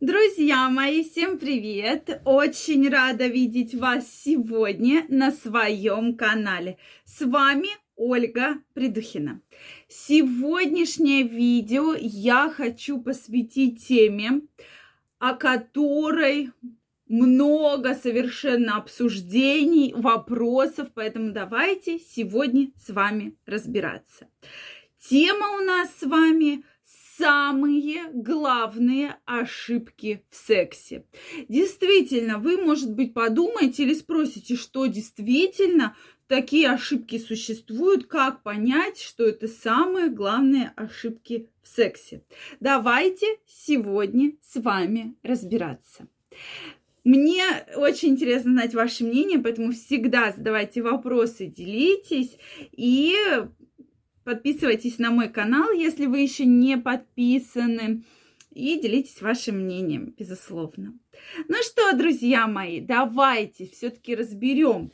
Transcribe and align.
Друзья 0.00 0.68
мои, 0.68 1.02
всем 1.02 1.38
привет! 1.38 2.20
Очень 2.26 2.90
рада 2.90 3.28
видеть 3.28 3.74
вас 3.74 4.06
сегодня 4.06 5.06
на 5.08 5.32
своем 5.32 6.18
канале. 6.18 6.76
С 7.06 7.24
вами 7.24 7.70
Ольга 7.96 8.58
Придухина. 8.74 9.40
Сегодняшнее 9.88 11.22
видео 11.22 11.94
я 11.98 12.50
хочу 12.50 13.00
посвятить 13.00 13.86
теме, 13.88 14.42
о 15.18 15.32
которой 15.32 16.50
много 17.08 17.94
совершенно 17.94 18.76
обсуждений, 18.76 19.94
вопросов, 19.96 20.90
поэтому 20.94 21.32
давайте 21.32 22.00
сегодня 22.00 22.70
с 22.76 22.90
вами 22.90 23.34
разбираться. 23.46 24.28
Тема 25.08 25.56
у 25.56 25.64
нас 25.64 25.88
с 25.98 26.02
вами– 26.02 26.64
самые 27.16 28.10
главные 28.12 29.16
ошибки 29.24 30.24
в 30.30 30.36
сексе. 30.36 31.04
Действительно, 31.48 32.38
вы, 32.38 32.58
может 32.58 32.92
быть, 32.92 33.14
подумаете 33.14 33.84
или 33.84 33.94
спросите, 33.94 34.56
что 34.56 34.86
действительно 34.86 35.96
такие 36.28 36.70
ошибки 36.70 37.18
существуют, 37.18 38.06
как 38.06 38.42
понять, 38.42 39.00
что 39.00 39.24
это 39.24 39.48
самые 39.48 40.10
главные 40.10 40.72
ошибки 40.76 41.48
в 41.62 41.68
сексе. 41.68 42.22
Давайте 42.60 43.26
сегодня 43.46 44.32
с 44.42 44.60
вами 44.60 45.14
разбираться. 45.22 46.08
Мне 47.04 47.44
очень 47.76 48.10
интересно 48.10 48.50
знать 48.50 48.74
ваше 48.74 49.04
мнение, 49.04 49.38
поэтому 49.38 49.70
всегда 49.70 50.32
задавайте 50.32 50.82
вопросы, 50.82 51.46
делитесь 51.46 52.36
и 52.72 53.14
Подписывайтесь 54.26 54.98
на 54.98 55.12
мой 55.12 55.28
канал, 55.28 55.70
если 55.70 56.06
вы 56.06 56.18
еще 56.18 56.46
не 56.46 56.76
подписаны. 56.76 58.02
И 58.50 58.80
делитесь 58.80 59.22
вашим 59.22 59.60
мнением, 59.60 60.16
безусловно. 60.18 60.98
Ну 61.48 61.56
что, 61.62 61.96
друзья 61.96 62.46
мои, 62.46 62.80
давайте 62.80 63.66
все-таки 63.66 64.14
разберем, 64.14 64.92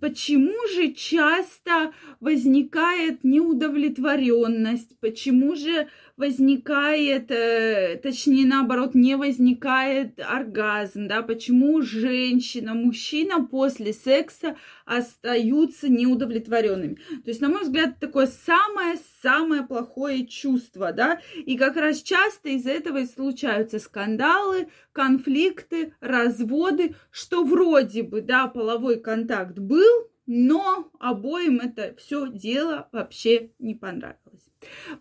почему 0.00 0.54
же 0.74 0.92
часто 0.92 1.92
возникает 2.20 3.24
неудовлетворенность, 3.24 4.98
почему 5.00 5.56
же 5.56 5.88
возникает, 6.16 7.30
э, 7.30 7.98
точнее 8.02 8.46
наоборот, 8.46 8.94
не 8.94 9.16
возникает 9.16 10.20
оргазм, 10.20 11.08
да, 11.08 11.22
почему 11.22 11.82
женщина, 11.82 12.74
мужчина 12.74 13.44
после 13.44 13.92
секса 13.92 14.56
остаются 14.84 15.88
неудовлетворенными. 15.88 16.94
То 17.24 17.30
есть, 17.30 17.40
на 17.40 17.48
мой 17.48 17.62
взгляд, 17.62 17.98
такое 17.98 18.26
самое-самое 18.26 19.62
плохое 19.62 20.26
чувство, 20.26 20.92
да, 20.92 21.20
и 21.34 21.56
как 21.56 21.76
раз 21.76 22.02
часто 22.02 22.50
из-за 22.50 22.70
этого 22.70 22.98
и 22.98 23.06
случаются 23.06 23.78
скандалы, 23.78 24.68
конфликты, 24.94 25.92
разводы, 26.00 26.94
что 27.10 27.44
вроде 27.44 28.02
бы, 28.02 28.22
да, 28.22 28.46
половой 28.46 28.98
контакт 28.98 29.58
был, 29.58 30.08
но 30.26 30.90
обоим 30.98 31.60
это 31.60 31.94
все 31.98 32.28
дело 32.28 32.88
вообще 32.92 33.50
не 33.58 33.74
понравилось. 33.74 34.23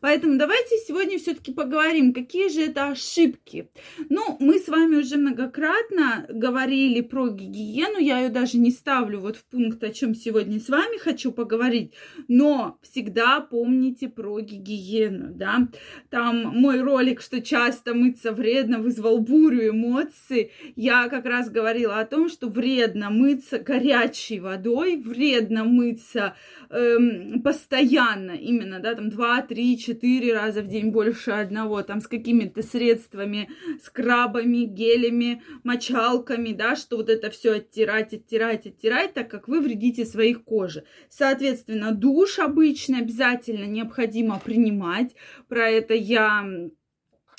Поэтому 0.02 0.38
давайте 0.38 0.78
сегодня 0.78 1.18
все-таки 1.18 1.54
поговорим, 1.54 2.14
какие 2.14 2.50
же 2.50 2.62
это 2.62 2.90
ошибки. 2.90 3.70
Ну, 4.10 4.38
мы 4.40 4.60
с 4.60 4.68
вами 4.68 4.98
уже 4.98 5.18
многократно 5.18 6.26
говорили 6.30 7.02
про 7.02 7.30
гигиену, 7.30 8.00
я 8.00 8.20
ее 8.20 8.30
даже 8.30 8.58
не 8.58 8.72
ставлю 8.72 9.20
вот 9.20 9.38
в 9.38 9.46
пункт, 9.46 9.84
о 9.84 9.90
чем 9.90 10.16
сегодня 10.16 10.60
с 10.60 10.70
вами 10.70 10.98
хочу 10.98 11.32
поговорить, 11.32 11.94
но 12.28 12.78
всегда 12.82 13.40
помните 13.42 14.10
про 14.10 14.40
гигиену, 14.40 15.34
да. 15.34 15.68
Там 16.10 16.44
мой 16.58 16.82
ролик, 16.82 17.22
что 17.22 17.42
часто 17.42 17.94
мыться 17.94 18.32
вредно, 18.32 18.80
вызвал 18.80 19.20
бурю 19.20 19.70
эмоций. 19.70 20.52
Я 20.76 21.08
как 21.10 21.26
раз 21.26 21.50
говорила 21.50 22.00
о 22.00 22.06
том, 22.06 22.30
что 22.30 22.48
вредно 22.48 23.10
мыться 23.10 23.60
горячей 23.60 24.40
водой, 24.40 24.98
вредно 24.98 25.64
мыться 25.64 26.36
эм, 26.70 27.42
постоянно, 27.42 28.32
именно, 28.32 28.80
да, 28.80 28.96
там 28.96 29.10
2-3-4 29.54 30.34
раза 30.34 30.62
в 30.62 30.68
день 30.68 30.92
больше 30.92 31.32
одного, 31.32 31.82
там 31.84 32.02
с 32.02 32.08
какими-то 32.08 32.62
средствами, 32.64 33.50
скрабами, 33.82 34.66
гелями, 34.66 35.42
мочалками, 35.64 36.54
да, 36.54 36.76
что 36.76 36.98
вот 36.98 37.10
это 37.10 37.30
все 37.30 37.54
оттирать, 37.54 38.14
оттирать, 38.14 38.68
оттирать, 38.68 39.14
так 39.14 39.30
как 39.30 39.48
вы 39.48 39.62
вредите 39.62 40.06
своих 40.06 40.44
коже. 40.44 40.84
Соответственно, 41.10 41.92
душ 41.92 42.40
обычно 42.40 43.00
обязательно 43.00 43.66
необходимо 43.66 44.40
принимать. 44.40 45.16
Про 45.48 45.70
это 45.70 45.94
я 45.94 46.46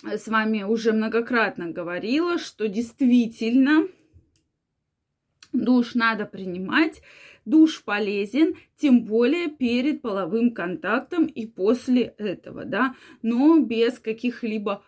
с 0.04 0.28
вами 0.28 0.62
уже 0.62 0.92
многократно 0.92 1.70
говорила, 1.70 2.38
что 2.38 2.68
действительно 2.68 3.88
душ 5.54 5.94
надо 5.94 6.26
принимать 6.26 7.00
душ 7.44 7.82
полезен, 7.84 8.54
тем 8.76 9.04
более 9.04 9.48
перед 9.48 10.02
половым 10.02 10.52
контактом 10.52 11.26
и 11.26 11.46
после 11.46 12.14
этого, 12.18 12.64
да, 12.64 12.94
но 13.22 13.58
без 13.60 13.98
каких-либо 13.98 14.82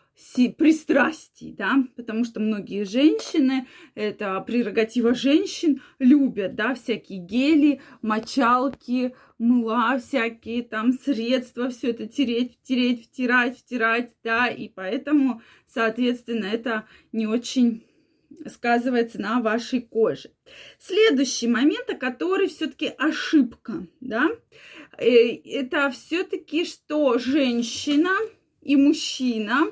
пристрастий, 0.57 1.53
да, 1.53 1.85
потому 1.95 2.25
что 2.25 2.41
многие 2.41 2.85
женщины, 2.85 3.67
это 3.95 4.41
прерогатива 4.41 5.15
женщин, 5.15 5.83
любят, 5.99 6.55
да, 6.55 6.75
всякие 6.75 7.19
гели, 7.19 7.83
мочалки, 8.01 9.15
мыла, 9.39 9.99
всякие 9.99 10.63
там 10.63 10.95
средства, 10.95 11.69
все 11.69 11.91
это 11.91 12.07
тереть, 12.07 12.59
тереть, 12.63 13.05
втирать, 13.05 13.59
втирать, 13.59 14.11
да, 14.25 14.47
и 14.49 14.69
поэтому, 14.69 15.43
соответственно, 15.67 16.47
это 16.47 16.87
не 17.13 17.27
очень 17.27 17.86
сказывается 18.47 19.21
на 19.21 19.41
вашей 19.41 19.81
коже. 19.81 20.31
Следующий 20.79 21.49
момент, 21.49 21.91
о 21.91 21.97
который 21.97 22.49
все-таки 22.49 22.93
ошибка, 22.99 23.87
да, 24.01 24.29
э, 24.99 25.37
это 25.45 25.91
все-таки, 25.91 26.65
что 26.65 27.19
женщина 27.19 28.11
и 28.67 28.77
мужчина 28.77 29.67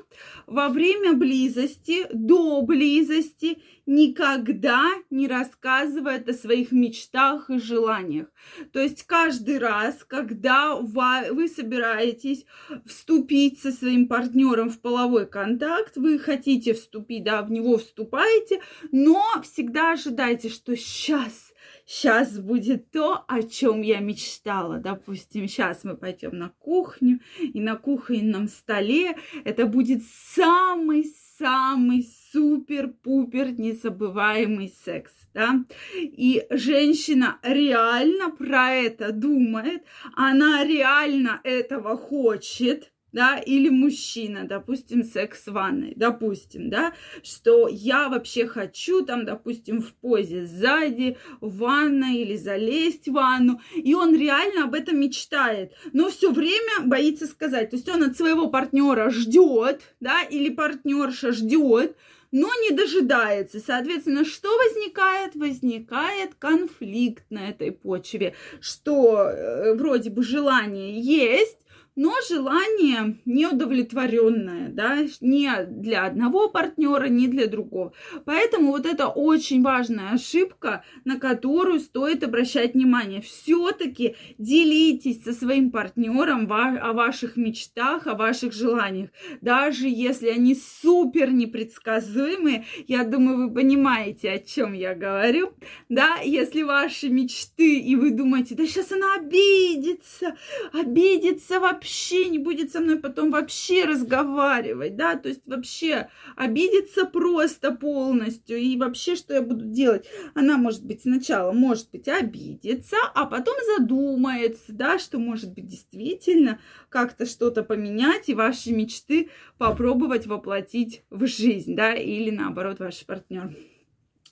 во 0.47 0.69
время 0.69 1.13
близости, 1.13 2.07
до 2.13 2.61
близости 2.61 3.57
никогда 3.85 4.83
не 5.09 5.27
рассказывает 5.27 6.29
о 6.29 6.33
своих 6.33 6.71
мечтах 6.71 7.49
и 7.49 7.59
желаниях. 7.59 8.27
То 8.71 8.79
есть 8.79 9.03
каждый 9.03 9.59
раз, 9.59 10.03
когда 10.05 10.75
вы 10.75 11.47
собираетесь 11.49 12.45
вступить 12.85 13.59
со 13.59 13.71
своим 13.71 14.07
партнером 14.07 14.69
в 14.69 14.79
половой 14.79 15.27
контакт, 15.27 15.97
вы 15.97 16.17
хотите 16.17 16.73
вступить, 16.73 17.23
да, 17.23 17.41
в 17.41 17.51
него 17.51 17.77
вступаете, 17.77 18.61
но 18.91 19.23
всегда 19.43 19.91
ожидайте, 19.91 20.49
что 20.49 20.75
сейчас 20.77 21.51
сейчас 21.85 22.39
будет 22.39 22.91
то, 22.91 23.23
о 23.27 23.43
чем 23.43 23.81
я 23.81 23.99
мечтала. 23.99 24.79
Допустим, 24.79 25.47
сейчас 25.47 25.83
мы 25.83 25.95
пойдем 25.95 26.37
на 26.37 26.49
кухню, 26.49 27.19
и 27.39 27.59
на 27.59 27.75
кухонном 27.75 28.47
столе 28.47 29.15
это 29.43 29.65
будет 29.65 30.01
самый-самый 30.35 32.07
супер-пупер 32.31 33.51
незабываемый 33.51 34.73
секс, 34.83 35.13
да. 35.33 35.63
И 35.93 36.45
женщина 36.49 37.39
реально 37.43 38.31
про 38.31 38.71
это 38.71 39.11
думает, 39.11 39.83
она 40.15 40.63
реально 40.63 41.39
этого 41.43 41.97
хочет, 41.97 42.91
да, 43.15 43.37
или 43.37 43.69
мужчина, 43.69 44.43
допустим, 44.43 45.01
секс 45.05 45.47
в 45.47 45.53
ванной, 45.53 45.93
допустим, 45.95 46.69
да, 46.69 46.93
что 47.23 47.69
я 47.69 48.09
вообще 48.09 48.45
хочу 48.45 49.05
там, 49.05 49.23
допустим, 49.25 49.81
в 49.81 49.93
позе 49.93 50.45
сзади, 50.45 51.17
в 51.39 51.59
ванной 51.59 52.17
или 52.17 52.35
залезть 52.35 53.07
в 53.07 53.13
ванну, 53.13 53.61
и 53.73 53.93
он 53.95 54.13
реально 54.13 54.65
об 54.65 54.73
этом 54.73 54.99
мечтает, 54.99 55.71
но 55.93 56.09
все 56.09 56.29
время 56.29 56.81
боится 56.83 57.25
сказать, 57.25 57.69
то 57.69 57.77
есть 57.77 57.87
он 57.87 58.03
от 58.03 58.17
своего 58.17 58.49
партнера 58.49 59.09
ждет, 59.09 59.95
да, 60.01 60.21
или 60.23 60.49
партнерша 60.49 61.31
ждет, 61.31 61.95
но 62.33 62.49
не 62.63 62.71
дожидается. 62.75 63.61
Соответственно, 63.65 64.25
что 64.25 64.49
возникает? 64.57 65.35
Возникает 65.35 66.35
конфликт 66.35 67.23
на 67.29 67.47
этой 67.49 67.71
почве, 67.71 68.35
что 68.59 69.29
э, 69.29 69.73
вроде 69.75 70.09
бы 70.09 70.21
желание 70.21 70.99
есть, 70.99 71.59
но 71.95 72.13
желание 72.27 73.19
неудовлетворенное, 73.25 74.69
да, 74.69 75.05
не 75.21 75.49
для 75.67 76.05
одного 76.05 76.49
партнера, 76.49 77.05
не 77.05 77.27
для 77.27 77.47
другого. 77.47 77.93
Поэтому 78.25 78.71
вот 78.71 78.85
это 78.85 79.07
очень 79.07 79.63
важная 79.63 80.11
ошибка, 80.11 80.83
на 81.05 81.19
которую 81.19 81.79
стоит 81.79 82.23
обращать 82.23 82.73
внимание. 82.73 83.21
Все-таки 83.21 84.15
делитесь 84.37 85.23
со 85.23 85.33
своим 85.33 85.71
партнером 85.71 86.51
о 86.51 86.93
ваших 86.93 87.37
мечтах, 87.37 88.07
о 88.07 88.15
ваших 88.15 88.53
желаниях. 88.53 89.09
Даже 89.41 89.87
если 89.87 90.27
они 90.27 90.55
супер 90.55 91.31
непредсказуемые, 91.31 92.65
я 92.87 93.03
думаю, 93.03 93.47
вы 93.47 93.53
понимаете, 93.53 94.31
о 94.31 94.39
чем 94.39 94.73
я 94.73 94.95
говорю. 94.95 95.53
Да, 95.89 96.17
если 96.23 96.63
ваши 96.63 97.09
мечты, 97.09 97.79
и 97.79 97.95
вы 97.95 98.11
думаете, 98.11 98.55
да 98.55 98.65
сейчас 98.65 98.91
она 98.91 99.15
обидится, 99.15 100.35
обидится 100.73 101.59
вообще 101.59 101.84
вообще 101.85 102.29
не 102.29 102.39
будет 102.39 102.71
со 102.71 102.79
мной 102.79 102.97
потом 102.97 103.29
вообще 103.29 103.85
разговаривать, 103.85 104.95
да, 104.95 105.15
то 105.15 105.29
есть 105.29 105.41
вообще 105.45 106.09
обидится 106.35 107.05
просто 107.05 107.71
полностью, 107.71 108.57
и 108.57 108.75
вообще, 108.75 109.15
что 109.15 109.35
я 109.35 109.43
буду 109.43 109.65
делать? 109.65 110.07
Она, 110.33 110.57
может 110.57 110.83
быть, 110.83 111.03
сначала, 111.03 111.51
может 111.51 111.91
быть, 111.91 112.07
обидится, 112.07 112.97
а 113.13 113.25
потом 113.25 113.53
задумается, 113.77 114.73
да, 114.73 114.97
что, 114.97 115.19
может 115.19 115.53
быть, 115.53 115.67
действительно 115.67 116.59
как-то 116.89 117.27
что-то 117.27 117.63
поменять 117.63 118.29
и 118.29 118.33
ваши 118.33 118.71
мечты 118.71 119.29
попробовать 119.59 120.25
воплотить 120.25 121.03
в 121.11 121.27
жизнь, 121.27 121.75
да, 121.75 121.93
или 121.93 122.31
наоборот, 122.31 122.79
ваш 122.79 123.05
партнер. 123.05 123.55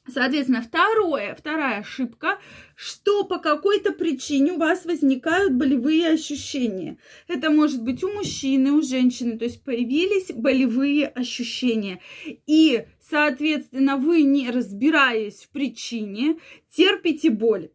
Соответственно, 0.05 0.61
второе, 0.61 1.33
вторая 1.33 1.79
ошибка, 1.79 2.37
что 2.75 3.23
по 3.23 3.39
какой-то 3.39 3.93
причине 3.93 4.51
у 4.51 4.57
вас 4.57 4.83
возникают 4.83 5.53
болевые 5.53 6.09
ощущения. 6.09 6.97
Это 7.29 7.49
может 7.49 7.81
быть 7.81 8.03
у 8.03 8.11
мужчины, 8.11 8.73
у 8.73 8.81
женщины, 8.81 9.37
то 9.37 9.45
есть 9.45 9.63
появились 9.63 10.33
болевые 10.33 11.07
ощущения. 11.07 12.01
И, 12.25 12.85
соответственно, 12.99 13.95
вы, 13.95 14.23
не 14.23 14.51
разбираясь 14.51 15.43
в 15.43 15.49
причине, 15.51 16.37
терпите 16.69 17.29
боль. 17.29 17.69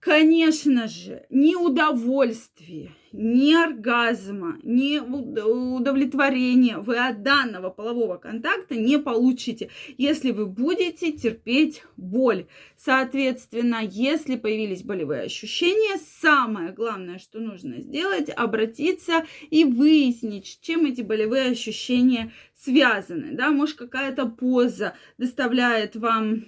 Конечно 0.00 0.88
же, 0.88 1.26
ни 1.28 1.54
удовольствия, 1.54 2.92
ни 3.12 3.52
оргазма, 3.52 4.58
ни 4.62 4.98
удовлетворения 4.98 6.78
вы 6.78 6.96
от 6.96 7.22
данного 7.22 7.68
полового 7.68 8.16
контакта 8.16 8.76
не 8.76 8.98
получите, 8.98 9.68
если 9.98 10.30
вы 10.30 10.46
будете 10.46 11.12
терпеть 11.12 11.82
боль. 11.98 12.46
Соответственно, 12.78 13.80
если 13.82 14.36
появились 14.36 14.84
болевые 14.84 15.24
ощущения, 15.24 15.98
самое 15.98 16.72
главное, 16.72 17.18
что 17.18 17.38
нужно 17.38 17.82
сделать, 17.82 18.30
обратиться 18.30 19.26
и 19.50 19.64
выяснить, 19.64 20.46
с 20.46 20.58
чем 20.60 20.86
эти 20.86 21.02
болевые 21.02 21.50
ощущения 21.50 22.32
связаны. 22.56 23.32
Да, 23.32 23.50
может, 23.50 23.76
какая-то 23.76 24.24
поза 24.24 24.94
доставляет 25.18 25.94
вам 25.94 26.46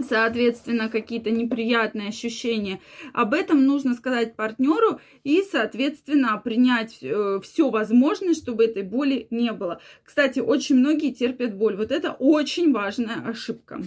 соответственно, 0.00 0.88
какие-то 0.88 1.30
неприятные 1.30 2.08
ощущения. 2.08 2.80
Об 3.12 3.34
этом 3.34 3.64
нужно 3.64 3.94
сказать 3.94 4.36
партнеру 4.36 5.00
и, 5.24 5.42
соответственно, 5.42 6.36
принять 6.38 6.98
э, 7.02 7.40
все 7.42 7.70
возможное, 7.70 8.34
чтобы 8.34 8.64
этой 8.64 8.82
боли 8.82 9.26
не 9.30 9.52
было. 9.52 9.80
Кстати, 10.04 10.40
очень 10.40 10.76
многие 10.76 11.12
терпят 11.12 11.56
боль. 11.56 11.76
Вот 11.76 11.90
это 11.90 12.12
очень 12.12 12.72
важная 12.72 13.22
ошибка. 13.26 13.82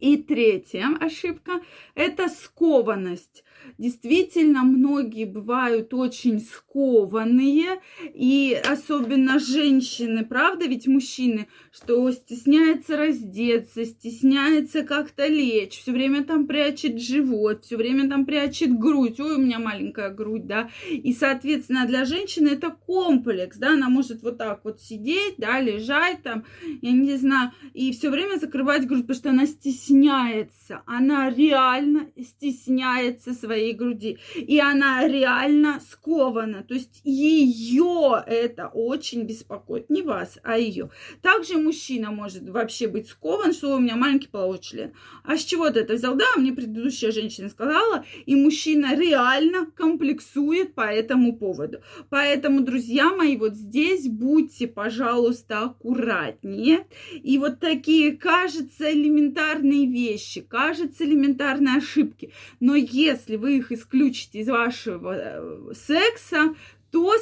И 0.00 0.16
третья 0.16 0.96
ошибка– 1.00 1.60
это 1.94 2.28
скованность. 2.28 3.44
Действительно, 3.76 4.62
многие 4.62 5.24
бывают 5.24 5.92
очень 5.92 6.40
скованные, 6.40 7.80
и 8.14 8.58
особенно 8.68 9.38
женщины, 9.38 10.24
правда, 10.24 10.66
ведь 10.66 10.86
мужчины, 10.86 11.48
что 11.72 12.10
стесняется 12.12 12.96
раздеться, 12.96 13.84
стесняется 13.84 14.82
как-то 14.82 15.26
лечь, 15.26 15.80
все 15.80 15.92
время 15.92 16.24
там 16.24 16.46
прячет 16.46 17.00
живот, 17.00 17.64
все 17.64 17.76
время 17.76 18.08
там 18.08 18.24
прячет 18.24 18.78
грудь, 18.78 19.20
ой, 19.20 19.34
у 19.34 19.38
меня 19.38 19.58
маленькая 19.58 20.10
грудь, 20.10 20.46
да, 20.46 20.70
и, 20.88 21.12
соответственно, 21.12 21.86
для 21.86 22.04
женщины 22.04 22.48
это 22.48 22.70
комплекс, 22.70 23.56
да, 23.58 23.72
она 23.72 23.88
может 23.88 24.22
вот 24.22 24.38
так 24.38 24.64
вот 24.64 24.80
сидеть, 24.80 25.34
да, 25.38 25.60
лежать 25.60 26.22
там, 26.22 26.44
я 26.82 26.92
не 26.92 27.16
знаю, 27.16 27.52
и 27.74 27.92
все 27.92 28.10
время 28.10 28.38
закрывать 28.38 28.86
грудь, 28.86 29.02
потому 29.02 29.16
что 29.16 29.30
она 29.30 29.46
стесняется, 29.46 30.82
она 30.86 31.30
реально 31.30 32.10
стесняется 32.16 33.32
своей 33.32 33.57
своей 33.58 33.74
груди. 33.74 34.18
И 34.36 34.60
она 34.60 35.06
реально 35.06 35.80
скована. 35.90 36.62
То 36.62 36.74
есть 36.74 37.00
ее 37.04 38.22
это 38.26 38.68
очень 38.68 39.24
беспокоит. 39.24 39.90
Не 39.90 40.02
вас, 40.02 40.38
а 40.42 40.58
ее. 40.58 40.90
Также 41.22 41.58
мужчина 41.58 42.10
может 42.10 42.48
вообще 42.48 42.86
быть 42.86 43.08
скован, 43.08 43.52
что 43.52 43.74
у 43.74 43.80
меня 43.80 43.96
маленький 43.96 44.28
половой 44.28 44.58
член. 44.58 44.92
А 45.24 45.36
с 45.36 45.44
чего 45.44 45.70
ты 45.70 45.80
это 45.80 45.94
взял? 45.94 46.14
Да, 46.14 46.26
мне 46.36 46.52
предыдущая 46.52 47.10
женщина 47.10 47.48
сказала. 47.48 48.04
И 48.26 48.36
мужчина 48.36 48.96
реально 48.96 49.66
комплексует 49.76 50.74
по 50.74 50.82
этому 50.82 51.36
поводу. 51.36 51.78
Поэтому, 52.10 52.60
друзья 52.60 53.10
мои, 53.10 53.36
вот 53.36 53.54
здесь 53.54 54.08
будьте, 54.08 54.68
пожалуйста, 54.68 55.62
аккуратнее. 55.62 56.86
И 57.22 57.38
вот 57.38 57.58
такие, 57.58 58.16
кажется, 58.16 58.92
элементарные 58.92 59.86
вещи, 59.86 60.40
кажется, 60.40 61.04
элементарные 61.04 61.78
ошибки. 61.78 62.32
Но 62.60 62.76
если 62.76 63.36
вы 63.36 63.47
их 63.48 63.72
исключите 63.72 64.40
из 64.40 64.48
вашего 64.48 65.14
э, 65.14 65.72
секса, 65.74 66.54
то, 66.90 67.14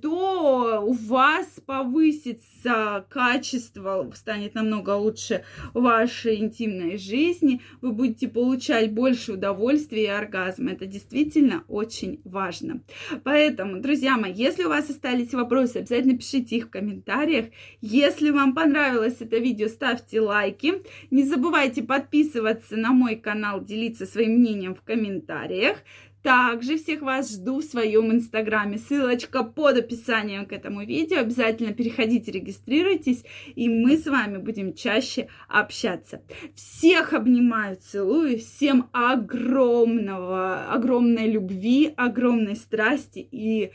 то 0.00 0.80
у 0.84 0.92
вас 0.92 1.46
повысится 1.64 3.06
качество, 3.08 4.10
станет 4.14 4.54
намного 4.54 4.90
лучше 4.90 5.44
вашей 5.72 6.36
интимной 6.36 6.98
жизни, 6.98 7.60
вы 7.80 7.92
будете 7.92 8.28
получать 8.28 8.92
больше 8.92 9.32
удовольствия 9.32 10.04
и 10.04 10.08
оргазма. 10.08 10.72
Это 10.72 10.86
действительно 10.86 11.64
очень 11.68 12.20
важно. 12.24 12.82
Поэтому, 13.22 13.80
друзья 13.80 14.16
мои, 14.16 14.32
если 14.32 14.64
у 14.64 14.68
вас 14.68 14.90
остались 14.90 15.34
вопросы, 15.34 15.78
обязательно 15.78 16.16
пишите 16.16 16.56
их 16.56 16.66
в 16.66 16.70
комментариях. 16.70 17.46
Если 17.80 18.30
вам 18.30 18.54
понравилось 18.54 19.16
это 19.20 19.38
видео, 19.38 19.68
ставьте 19.68 20.20
лайки. 20.20 20.82
Не 21.10 21.24
забывайте 21.24 21.82
подписываться 21.82 22.76
на 22.76 22.92
мой 22.92 23.16
канал, 23.16 23.62
делиться 23.62 24.06
своим 24.06 24.38
мнением 24.38 24.74
в 24.74 24.82
комментариях. 24.82 25.78
Также 26.24 26.78
всех 26.78 27.02
вас 27.02 27.34
жду 27.34 27.60
в 27.60 27.64
своем 27.64 28.10
инстаграме. 28.10 28.78
Ссылочка 28.78 29.44
под 29.44 29.76
описанием 29.76 30.46
к 30.46 30.54
этому 30.54 30.82
видео. 30.82 31.18
Обязательно 31.18 31.74
переходите, 31.74 32.32
регистрируйтесь, 32.32 33.24
и 33.54 33.68
мы 33.68 33.98
с 33.98 34.06
вами 34.06 34.38
будем 34.38 34.72
чаще 34.72 35.28
общаться. 35.48 36.22
Всех 36.54 37.12
обнимаю, 37.12 37.76
целую. 37.76 38.38
Всем 38.38 38.88
огромного, 38.92 40.72
огромной 40.72 41.30
любви, 41.30 41.92
огромной 41.94 42.56
страсти 42.56 43.28
и 43.30 43.72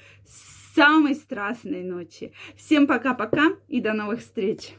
самой 0.73 1.13
страстной 1.13 1.83
ночи. 1.83 2.33
Всем 2.57 2.87
пока-пока 2.87 3.49
и 3.67 3.79
до 3.79 3.93
новых 3.93 4.21
встреч! 4.21 4.73